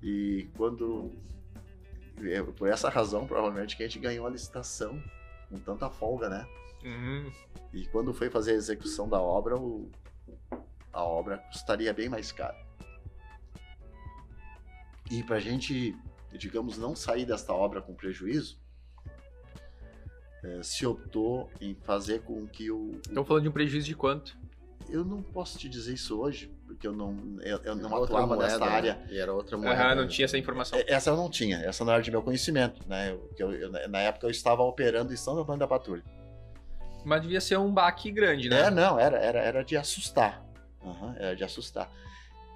E 0.02 0.48
quando. 0.56 1.12
é 2.22 2.42
Por 2.44 2.70
essa 2.70 2.90
razão, 2.90 3.26
provavelmente, 3.26 3.76
que 3.76 3.84
a 3.84 3.88
gente 3.88 4.00
ganhou 4.00 4.28
a 4.28 4.30
licitação 4.30 5.02
com 5.50 5.60
tanta 5.60 5.90
folga, 5.90 6.30
né? 6.30 6.48
Uhum. 6.84 7.32
E 7.74 7.86
quando 7.88 8.14
foi 8.14 8.30
fazer 8.30 8.52
a 8.52 8.56
execução 8.56 9.10
da 9.10 9.20
obra, 9.20 9.58
o- 9.58 9.90
a 10.94 11.04
obra 11.04 11.40
custaria 11.52 11.92
bem 11.94 12.08
mais 12.08 12.32
caro. 12.32 12.56
E 15.12 15.24
para 15.24 15.38
a 15.38 15.40
gente, 15.40 15.96
digamos, 16.34 16.78
não 16.78 16.96
sair 16.96 17.26
desta 17.26 17.54
obra 17.54 17.82
com 17.82 17.94
prejuízo, 17.94 18.60
eh, 20.44 20.62
se 20.64 20.86
optou 20.86 21.50
em 21.62 21.76
fazer 21.76 22.22
com 22.24 22.48
que 22.48 22.72
o, 22.72 22.78
o- 22.78 22.96
Estamos 23.02 23.28
falando 23.28 23.44
de 23.44 23.50
um 23.50 23.54
prejuízo 23.54 23.86
de 23.88 23.96
quanto? 23.96 24.38
Eu 24.90 25.04
não 25.04 25.22
posso 25.22 25.58
te 25.58 25.68
dizer 25.68 25.94
isso 25.96 26.20
hoje, 26.20 26.54
porque 26.68 26.86
eu 26.86 26.94
não, 26.94 27.38
eu, 27.42 27.58
eu 27.64 27.76
não 27.76 27.92
Outra 27.92 28.18
atuava 28.18 28.36
moeda, 28.36 28.44
nessa 28.54 28.66
né? 28.66 28.72
área. 28.72 29.06
E 29.10 29.18
era 29.18 29.34
outra 29.34 29.58
moeda. 29.58 29.74
Aham, 29.82 29.96
não 29.96 30.04
né? 30.04 30.10
tinha 30.10 30.26
essa 30.26 30.38
informação. 30.38 30.78
É, 30.78 30.94
Essa 30.94 31.10
eu 31.10 31.18
não 31.18 31.30
tinha, 31.30 31.58
essa 31.58 31.84
não 31.84 31.92
era 31.94 32.02
de 32.04 32.12
meu 32.12 32.22
conhecimento, 32.22 32.88
né? 32.88 33.12
Eu- 33.12 33.32
eu- 33.38 33.52
eu- 33.72 33.90
na 33.90 34.00
época 34.00 34.28
eu 34.28 34.32
estava 34.32 34.62
operando 34.62 35.12
em 35.12 35.18
São 35.18 35.40
Antônio 35.40 35.60
da 35.60 35.68
Patrulha. 35.68 36.04
Mas 37.04 37.22
devia 37.22 37.42
ser 37.42 37.58
um 37.58 37.72
baque 37.72 38.12
grande, 38.12 38.48
né? 38.50 38.62
É, 38.62 38.72
não, 38.72 39.00
era, 39.00 39.18
era, 39.18 39.40
era 39.40 39.64
de 39.64 39.76
assustar. 39.78 40.44
Aham, 40.84 41.16
era 41.18 41.36
de 41.36 41.44
assustar. 41.44 41.92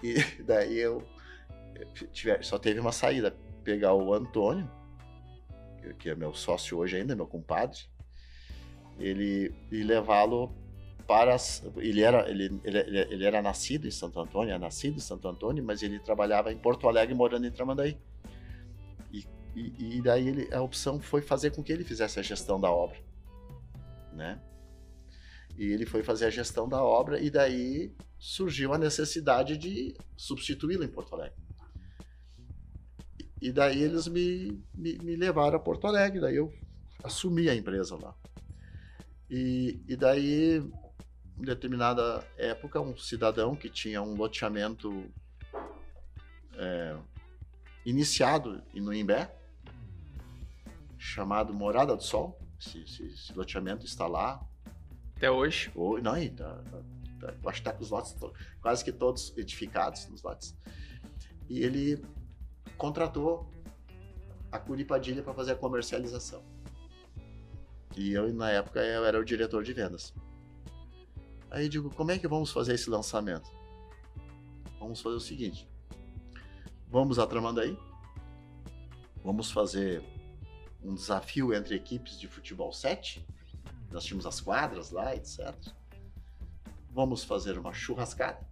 E 0.04 0.14
daí 0.46 0.78
eu 0.78 1.04
tive- 2.12 2.42
só 2.44 2.58
teve 2.58 2.80
uma 2.80 2.92
saída. 2.92 3.36
Pegar 3.64 3.94
o 3.94 4.14
Antônio, 4.14 4.70
que- 6.00 6.10
é 6.10 6.16
meu 6.16 6.34
sócio 6.34 6.78
hoje 6.78 6.96
ainda, 6.98 7.16
meu 7.16 7.28
compadre, 7.28 7.80
ele 8.98 9.54
e 9.72 9.84
levá-lo 9.84 10.54
para. 11.08 11.36
Ele 11.78 12.02
era, 12.02 12.30
ele, 12.30 12.60
ele- 12.64 13.00
ele 13.14 13.26
era 13.26 13.42
nascido 13.42 13.88
em 13.88 13.92
Santo 13.92 14.20
Antônio, 14.20 14.54
é 14.54 14.58
nascido 14.60 14.98
em 14.98 15.02
Santo 15.02 15.28
Antônio, 15.28 15.64
mas 15.64 15.82
ele 15.84 16.00
trabalhava 16.00 16.52
em 16.52 16.58
Porto 16.58 16.88
Alegre 16.88 17.14
morando 17.16 17.46
em 17.48 17.52
Tramandaí. 17.52 17.98
E, 19.12 19.26
e, 19.56 19.98
e 19.98 20.02
daí 20.02 20.28
ele, 20.28 20.54
a 20.54 20.62
opção 20.62 21.00
foi 21.00 21.22
fazer 21.22 21.52
com 21.52 21.64
que 21.64 21.72
ele 21.72 21.84
fizesse 21.84 22.20
a 22.20 22.24
gestão 22.24 22.60
da 22.60 22.72
obra. 22.72 22.98
Né? 24.14 24.40
E 25.58 25.66
ele 25.72 25.86
foi 25.86 26.04
fazer 26.04 26.26
a 26.26 26.30
gestão 26.30 26.68
da 26.68 26.84
obra 26.84 27.20
e 27.20 27.30
daí 27.30 27.94
surgiu 28.18 28.74
a 28.74 28.78
necessidade 28.78 29.58
de 29.58 29.96
substituí-lo 30.16 30.84
em 30.84 30.88
Porto 30.88 31.14
Alegre. 31.16 31.38
E 33.42 33.52
daí 33.52 33.82
eles 33.82 34.08
me, 34.08 34.62
me, 34.74 34.98
me 35.00 35.16
levaram 35.16 35.56
a 35.58 35.60
Porto 35.60 35.88
Alegre, 35.88 36.20
daí 36.20 36.36
eu 36.36 36.54
assumi 37.04 37.50
a 37.50 37.56
empresa 37.56 37.96
lá. 37.96 38.14
E, 39.30 39.80
e 39.88 39.96
daí, 39.96 40.58
em 41.38 41.42
determinada 41.44 42.26
época, 42.38 42.82
um 42.82 42.98
cidadão 42.98 43.56
que 43.56 43.70
tinha 43.70 44.02
um 44.02 44.16
loteamento 44.16 45.06
é, 46.58 46.98
iniciado 47.86 48.62
no 48.74 48.94
Imbé, 48.94 49.34
chamado 50.98 51.54
Morada 51.54 51.96
do 51.96 52.04
Sol, 52.04 52.38
esse, 52.60 52.82
esse- 52.84 53.06
esse 53.08 53.34
loteamento 53.34 53.86
está 53.86 54.06
lá, 54.08 54.42
Até 55.16 55.30
hoje. 55.30 55.70
Não, 56.02 56.18
e 56.18 56.30
tá, 56.30 56.62
tá- 56.72 57.28
tá- 57.34 57.50
acho 57.50 57.60
que 57.60 57.66
tá 57.66 57.74
com 57.74 57.84
os 57.84 57.90
lotes 57.90 58.16
quase 58.62 58.84
que 58.86 58.92
todos 58.92 59.34
edificados 59.38 60.08
nos 60.08 60.24
lotes. 60.24 60.56
E 61.50 61.62
ele 61.62 62.02
contratou 62.80 63.48
a 64.52 64.58
Curipadilha 64.58 65.22
para 65.22 65.36
fazer 65.36 65.52
a 65.52 65.56
comercialização. 65.56 66.44
E 67.96 68.12
eu, 68.14 68.34
na 68.34 68.50
época, 68.50 68.80
eu 68.80 69.06
era 69.06 69.20
o 69.20 69.24
diretor 69.24 69.64
de 69.64 69.74
vendas. 69.74 70.12
Aí 71.52 71.70
digo, 71.70 71.94
como 71.94 72.10
é 72.10 72.18
que 72.18 72.28
vamos 72.28 72.52
fazer 72.52 72.74
esse 72.74 72.90
lançamento? 72.90 73.52
Vamos 74.80 75.00
fazer 75.00 75.16
o 75.16 75.20
seguinte. 75.20 75.70
Vamos 76.88 77.20
a 77.20 77.28
Tramandaí. 77.28 77.78
Vamos 79.24 79.52
fazer 79.52 80.02
um 80.84 80.96
desafio 80.96 81.54
entre 81.54 81.76
equipes 81.76 82.20
de 82.20 82.28
futebol 82.28 82.72
7 82.72 83.24
nós 83.92 84.04
tínhamos 84.04 84.26
as 84.26 84.40
quadras 84.40 84.92
lá, 84.92 85.16
etc. 85.16 85.56
Vamos 86.92 87.24
fazer 87.24 87.58
uma 87.58 87.74
churrascada 87.74 88.48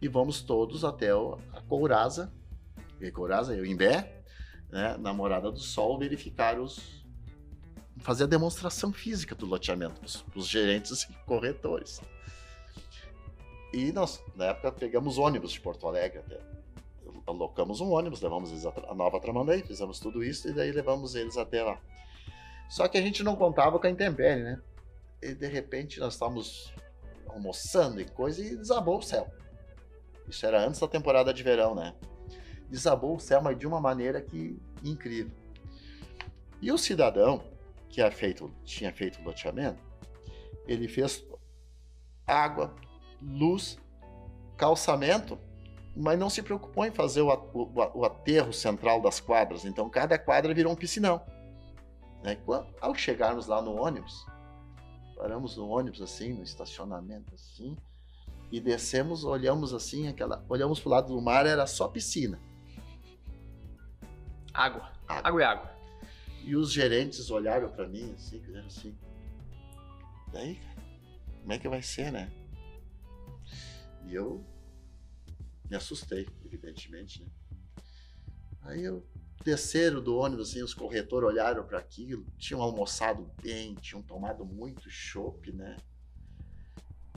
e 0.00 0.08
vamos 0.08 0.40
todos 0.40 0.84
até 0.84 1.10
a 1.10 1.60
Couraza, 1.68 2.32
Couraza, 3.12 3.54
eu 3.54 3.64
em 3.64 3.76
Bé, 3.76 4.22
né, 4.70 4.96
na 4.98 5.12
Morada 5.12 5.50
do 5.50 5.60
Sol, 5.60 5.98
verificar 5.98 6.58
os. 6.58 7.04
fazer 7.98 8.24
a 8.24 8.26
demonstração 8.26 8.92
física 8.92 9.34
do 9.34 9.46
loteamento 9.46 10.00
para 10.24 10.38
os 10.38 10.46
gerentes 10.46 11.02
e 11.02 11.12
corretores. 11.24 12.00
E 13.72 13.92
nós, 13.92 14.22
na 14.34 14.46
época, 14.46 14.72
pegamos 14.72 15.16
ônibus 15.18 15.52
de 15.52 15.60
Porto 15.60 15.86
Alegre 15.86 16.18
até. 16.18 16.40
Alocamos 17.26 17.80
um 17.80 17.90
ônibus, 17.90 18.20
levamos 18.20 18.50
eles 18.50 18.66
a 18.66 18.94
Nova 18.94 19.20
Tramandaí, 19.20 19.62
fizemos 19.62 20.00
tudo 20.00 20.24
isso 20.24 20.48
e 20.48 20.52
daí 20.52 20.72
levamos 20.72 21.14
eles 21.14 21.36
até 21.36 21.62
lá. 21.62 21.80
Só 22.68 22.88
que 22.88 22.98
a 22.98 23.02
gente 23.02 23.22
não 23.22 23.36
contava 23.36 23.78
com 23.78 23.86
a 23.86 23.90
intempérie, 23.90 24.42
né? 24.42 24.60
E 25.22 25.34
de 25.34 25.46
repente 25.46 26.00
nós 26.00 26.14
estávamos 26.14 26.74
almoçando 27.28 28.00
e 28.00 28.04
coisa 28.04 28.42
e 28.44 28.56
desabou 28.56 28.98
o 28.98 29.02
céu. 29.02 29.28
Isso 30.28 30.44
era 30.46 30.66
antes 30.66 30.80
da 30.80 30.88
temporada 30.88 31.32
de 31.32 31.42
verão, 31.42 31.74
né? 31.74 31.94
Desabou 32.70 33.16
o 33.16 33.20
céu, 33.20 33.42
mas 33.42 33.58
de 33.58 33.66
uma 33.66 33.80
maneira 33.80 34.20
que 34.22 34.56
incrível. 34.82 35.32
E 36.62 36.70
o 36.70 36.78
cidadão 36.78 37.42
que 37.88 37.94
tinha 37.94 38.10
feito, 38.10 38.50
tinha 38.64 38.92
feito 38.92 39.20
o 39.20 39.24
loteamento, 39.24 39.82
ele 40.66 40.86
fez 40.86 41.24
água, 42.26 42.72
luz, 43.20 43.76
calçamento, 44.56 45.36
mas 45.96 46.18
não 46.18 46.30
se 46.30 46.42
preocupou 46.42 46.84
em 46.84 46.92
fazer 46.92 47.22
o, 47.22 47.28
o- 47.52 47.98
o 47.98 48.04
aterro 48.04 48.52
central 48.52 49.00
das 49.02 49.18
quadras. 49.20 49.64
Então 49.64 49.90
cada 49.90 50.16
quadra 50.18 50.54
virou 50.54 50.72
um 50.72 50.76
piscinão. 50.76 51.20
Né? 52.22 52.38
Ao 52.80 52.94
chegarmos 52.94 53.46
lá 53.46 53.60
no 53.60 53.74
ônibus, 53.74 54.24
paramos 55.16 55.56
no 55.56 55.68
ônibus 55.68 56.00
assim, 56.00 56.34
no 56.34 56.44
estacionamento 56.44 57.34
assim, 57.34 57.76
e 58.52 58.60
descemos, 58.60 59.24
olhamos 59.24 59.74
assim, 59.74 60.06
aquela, 60.06 60.44
olhamos 60.48 60.78
pro 60.78 60.90
lado 60.90 61.12
do 61.12 61.20
mar, 61.20 61.46
era 61.46 61.66
só 61.66 61.88
piscina. 61.88 62.38
Água. 64.52 64.90
Água. 65.06 65.28
Água 65.28 65.40
e 65.40 65.44
água. 65.44 65.80
E 66.42 66.56
os 66.56 66.72
gerentes 66.72 67.30
olharam 67.30 67.70
para 67.70 67.86
mim 67.86 68.12
assim, 68.14 68.40
fizeram 68.40 68.66
assim. 68.66 68.96
Daí, 70.32 70.56
cara, 70.56 70.82
como 71.40 71.52
é 71.52 71.58
que 71.58 71.68
vai 71.68 71.82
ser, 71.82 72.10
né? 72.12 72.30
E 74.06 74.14
eu 74.14 74.44
me 75.68 75.76
assustei, 75.76 76.28
evidentemente, 76.44 77.22
né? 77.22 77.28
Aí 78.62 78.84
eu 78.84 79.06
desceram 79.44 80.02
do 80.02 80.16
ônibus, 80.16 80.50
assim, 80.50 80.62
os 80.62 80.74
corretores 80.74 81.28
olharam 81.28 81.64
para 81.64 81.78
aquilo, 81.78 82.26
tinham 82.36 82.60
almoçado 82.60 83.30
bem, 83.42 83.74
tinham 83.74 84.02
tomado 84.02 84.44
muito 84.44 84.90
chopp, 84.90 85.50
né? 85.52 85.76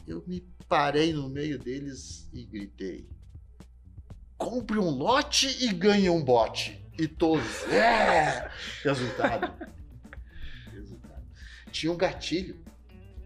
Eu 0.08 0.24
me 0.28 0.42
parei 0.68 1.13
no 1.13 1.30
meio 1.30 1.58
deles 1.58 2.30
e 2.34 2.44
gritei: 2.44 3.08
compre 4.38 4.78
um 4.78 4.90
lote 4.90 5.48
e 5.66 5.74
ganhe 5.74 6.10
um 6.10 6.24
bote. 6.24 6.83
E 6.97 7.07
todos, 7.07 7.63
é! 7.69 8.50
Resultado. 8.83 9.53
Resultado. 10.71 11.23
Tinha 11.71 11.91
um 11.91 11.97
gatilho 11.97 12.63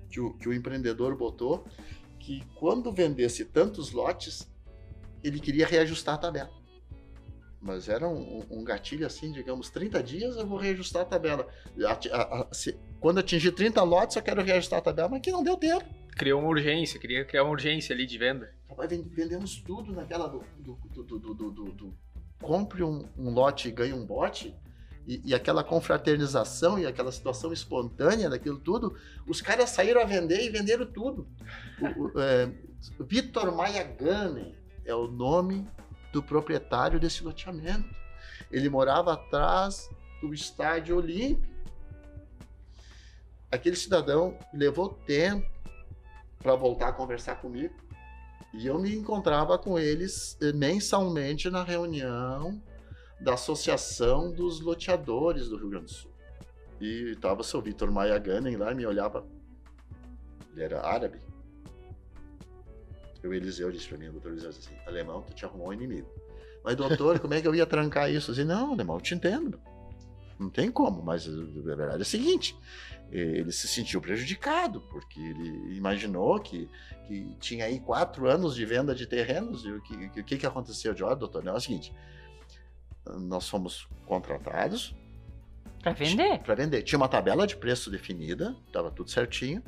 que 0.09 0.19
o, 0.19 0.33
que 0.33 0.47
o 0.47 0.53
empreendedor 0.53 1.15
botou 1.17 1.65
que 2.19 2.43
quando 2.55 2.91
vendesse 2.91 3.45
tantos 3.45 3.91
lotes, 3.91 4.50
ele 5.24 5.39
queria 5.39 5.65
reajustar 5.67 6.15
a 6.15 6.17
tabela. 6.17 6.50
Mas 7.59 7.89
era 7.89 8.07
um, 8.07 8.45
um- 8.50 8.63
gatilho 8.63 9.05
assim, 9.05 9.31
digamos, 9.31 9.69
30 9.69 10.01
dias 10.03 10.38
eu 10.38 10.45
vou 10.45 10.57
reajustar 10.57 11.01
a 11.01 11.05
tabela. 11.05 11.47
Ati- 11.88 12.09
a- 12.12 12.21
a- 12.21 12.47
se- 12.53 12.77
quando 13.00 13.17
atingir 13.19 13.51
30 13.51 13.81
lotes, 13.83 14.15
eu 14.15 14.21
quero 14.21 14.41
reajustar 14.43 14.79
a 14.79 14.81
tabela, 14.81 15.09
mas 15.09 15.21
que 15.21 15.31
não 15.31 15.43
deu 15.43 15.57
tempo. 15.57 15.83
Criou 16.15 16.39
uma 16.39 16.50
urgência, 16.50 17.00
queria 17.00 17.25
criar 17.25 17.43
uma 17.43 17.51
urgência 17.51 17.93
ali 17.93 18.05
de 18.05 18.17
venda. 18.17 18.53
Rapaz, 18.69 18.89
vendemos 18.91 19.57
tudo 19.62 19.91
naquela 19.91 20.27
do- 20.27 20.43
do- 20.59 20.75
do- 21.03 21.71
do- 21.71 21.97
compre 22.41 22.84
um, 22.84 23.08
um 23.17 23.29
lote 23.29 23.67
e 23.67 23.72
ganhe 23.72 23.94
um 23.94 24.06
bote. 24.06 24.56
E, 25.08 25.22
e 25.24 25.34
aquela 25.34 25.63
confraternização 25.63 26.77
e 26.77 26.86
aquela 26.86 27.12
situação 27.12 27.53
espontânea 27.53 28.29
daquilo 28.29 28.60
tudo, 28.60 28.98
os 29.25 29.41
caras 29.41 29.70
saíram 29.70 30.01
a 30.01 30.06
vender 30.06 30.44
e 30.44 30.50
venderam 30.50 30.86
tudo. 30.86 31.25
O, 31.79 32.03
o, 32.03 32.20
é, 32.20 32.51
Vitor 33.00 33.56
Maia 33.56 33.84
Gane 33.84 34.56
é 34.86 34.94
o 34.94 35.08
nome 35.08 35.67
do 36.12 36.22
proprietário 36.22 37.00
desse 37.00 37.24
loteamento. 37.24 37.96
Ele 38.51 38.70
morava 38.70 39.13
atrás 39.13 39.89
do 40.22 40.34
estádio 40.34 40.98
Olímpico. 40.98 41.56
Aquele 43.51 43.75
cidadão 43.75 44.38
levou 44.53 44.89
tempo 44.89 45.50
para 46.39 46.56
voltar 46.56 46.89
a 46.89 46.94
conversar 46.94 47.36
comigo. 47.36 47.74
E 48.54 48.66
eu 48.66 48.80
me 48.80 48.96
encontrava 48.96 49.58
com 49.58 49.77
eles 49.77 50.38
eh, 50.42 50.54
mensalmente 50.54 51.50
na 51.50 51.63
reunião 51.63 52.62
da 53.20 53.34
Associação 53.34 54.32
dos 54.32 54.62
Loteadores 54.62 55.50
do 55.50 55.58
Rio 55.58 55.70
Grande 55.70 55.86
do 55.86 55.92
Sul. 55.92 56.12
E 56.80 57.16
tava 57.20 57.42
o 57.42 57.44
seu 57.44 57.62
Vitor 57.62 57.92
Maia 57.92 58.18
Gannen 58.18 58.56
lá 58.56 58.72
e 58.72 58.75
me 58.75 58.86
olhava. 58.86 59.25
Ele 60.54 60.63
era 60.63 60.86
árabe. 60.86 61.20
O 63.24 63.34
Eliseu 63.34 63.72
disse 63.72 63.89
pra 63.89 63.98
mim, 63.98 64.08
o 64.08 64.12
doutor 64.13 64.32
Eliseu 64.32 64.51
disse 64.51 64.70
assim, 64.70 64.80
alemão, 64.86 65.22
tu 65.22 65.34
te 65.34 65.44
arrumou 65.44 65.70
um 65.70 65.74
inimigo. 65.74 66.08
Mas, 66.63 66.75
doutor, 66.75 67.20
como 67.20 67.34
é 67.34 67.42
que 67.42 67.48
eu 67.48 67.56
ia 67.56 67.66
trancar 67.66 68.10
isso? 68.12 68.32
Eu 68.32 68.36
disse, 68.36 68.48
não, 68.48 68.74
alemão, 68.74 68.96
eu 68.96 69.01
te 69.01 69.13
entendo. 69.13 69.60
Não 70.39 70.50
tem 70.50 70.72
como, 70.72 71.01
mas 71.01 71.27
a 71.27 71.32
verdade 71.75 72.00
é 72.00 72.01
a 72.01 72.06
seguinte: 72.06 72.56
ele 73.12 73.52
se 73.52 73.68
sentiu 73.68 74.02
prejudicado, 74.02 74.82
porque 74.90 75.20
ele 75.20 75.76
imaginou 75.76 76.40
que, 76.40 76.70
que 77.08 77.28
tinha 77.40 77.66
aí 77.66 77.80
quatro 77.80 78.30
anos 78.30 78.56
de 78.56 78.66
venda 78.66 78.94
de 78.94 79.06
terrenos, 79.08 79.64
e 79.64 79.72
o 79.72 79.82
que, 79.82 80.24
que, 80.24 80.38
que 80.38 80.46
aconteceu? 80.46 80.94
De, 80.94 81.04
ó, 81.04 81.16
doutor, 81.16 81.44
não 81.44 81.54
é 81.54 81.56
o 81.56 81.60
seguinte, 81.60 81.94
nós 83.06 83.48
fomos 83.48 83.88
contratados 84.06 84.96
Pra 85.82 85.94
vender? 85.94 86.40
para 86.40 86.56
vender. 86.56 86.82
Tinha 86.82 86.98
uma 86.98 87.08
tabela 87.08 87.48
de 87.48 87.56
preço 87.56 87.90
definida, 87.90 88.56
estava 88.66 88.92
tudo 88.92 89.10
certinho, 89.10 89.64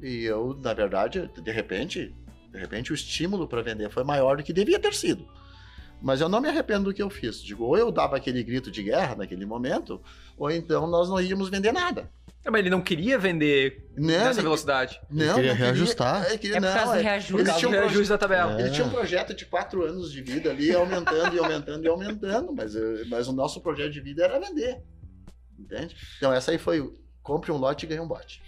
e 0.00 0.24
eu, 0.24 0.54
na 0.62 0.72
verdade, 0.72 1.28
de 1.28 1.50
repente, 1.50 2.14
de 2.52 2.58
repente 2.58 2.92
o 2.92 2.94
estímulo 2.94 3.48
para 3.48 3.62
vender 3.62 3.90
foi 3.90 4.04
maior 4.04 4.36
do 4.36 4.42
que 4.42 4.52
devia 4.52 4.78
ter 4.78 4.94
sido. 4.94 5.26
Mas 6.04 6.20
eu 6.20 6.28
não 6.28 6.38
me 6.38 6.48
arrependo 6.48 6.84
do 6.84 6.92
que 6.94 7.02
eu 7.02 7.08
fiz. 7.08 7.42
Digo, 7.42 7.64
ou 7.64 7.78
eu 7.78 7.90
dava 7.90 8.14
aquele 8.14 8.42
grito 8.42 8.70
de 8.70 8.82
guerra 8.82 9.14
naquele 9.16 9.46
momento, 9.46 10.02
ou 10.36 10.50
então 10.50 10.86
nós 10.86 11.08
não 11.08 11.18
íamos 11.18 11.48
vender 11.48 11.72
nada. 11.72 12.10
É, 12.44 12.50
mas 12.50 12.58
ele 12.60 12.68
não 12.68 12.82
queria 12.82 13.18
vender 13.18 13.88
Não, 13.96 14.08
nessa 14.08 14.32
ele- 14.38 14.42
velocidade. 14.42 15.00
Não, 15.10 15.34
queria 15.36 15.52
não 15.52 15.58
reajustar. 15.58 16.30
É, 16.30 16.36
queria, 16.36 16.58
É 16.58 16.60
por 16.60 16.66
não, 16.66 16.74
causa 16.74 16.92
do 16.92 16.98
é- 16.98 17.02
reajuste. 17.02 17.32
Do 17.52 17.56
tinham 17.58 17.70
um 17.70 17.74
reajuste 17.74 18.08
da 18.10 18.18
tabela. 18.18 18.60
É. 18.60 18.60
Ele 18.60 18.70
tinha 18.70 18.86
um 18.86 18.90
projeto 18.90 19.32
de 19.34 19.46
quatro 19.46 19.82
anos 19.82 20.12
de 20.12 20.20
vida 20.20 20.50
ali, 20.50 20.74
aumentando 20.74 21.34
e 21.34 21.38
aumentando 21.38 21.84
e 21.86 21.88
aumentando, 21.88 22.52
mas, 22.52 22.76
eh, 22.76 23.04
mas 23.08 23.26
o 23.26 23.32
nosso 23.32 23.62
projeto 23.62 23.90
de 23.92 24.00
vida 24.02 24.24
era 24.26 24.38
vender. 24.38 24.82
Entende? 25.58 25.96
Então, 26.18 26.34
essa 26.34 26.50
aí 26.50 26.58
foi: 26.58 26.92
compre 27.22 27.50
um 27.50 27.56
lote 27.56 27.86
e 27.86 27.88
ganhe 27.88 28.00
um 28.02 28.06
bote. 28.08 28.42